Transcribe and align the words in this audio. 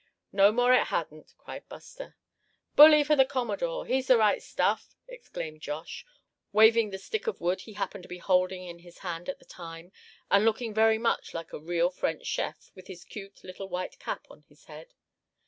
"No 0.31 0.51
more 0.51 0.73
it 0.73 0.85
hadn't!" 0.87 1.35
cried 1.37 1.69
Buster. 1.69 2.17
"Bully 2.75 3.03
for 3.03 3.15
the 3.15 3.23
Commodore; 3.23 3.85
he's 3.85 4.07
the 4.07 4.17
right 4.17 4.41
stuff!" 4.41 4.95
exclaimed 5.07 5.61
Josh, 5.61 6.07
waving 6.51 6.89
the 6.89 6.97
stick 6.97 7.27
of 7.27 7.39
wood 7.39 7.61
he 7.61 7.73
happened 7.73 8.01
to 8.05 8.09
be 8.09 8.17
holding 8.17 8.63
in 8.63 8.79
his 8.79 8.97
hand 9.05 9.29
at 9.29 9.37
the 9.37 9.45
time; 9.45 9.91
and 10.31 10.43
looking 10.43 10.73
very 10.73 10.97
much 10.97 11.35
like 11.35 11.53
a 11.53 11.59
real 11.59 11.91
French 11.91 12.25
chef 12.25 12.71
with 12.73 12.87
his 12.87 13.03
cute 13.03 13.43
little 13.43 13.69
white 13.69 13.99
cap 13.99 14.25
on 14.31 14.41
his 14.49 14.65
head. 14.65 14.95